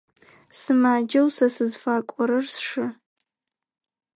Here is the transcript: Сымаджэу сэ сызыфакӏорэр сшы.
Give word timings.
Сымаджэу 0.59 1.27
сэ 1.35 1.47
сызыфакӏорэр 1.53 2.45
сшы. 2.53 2.85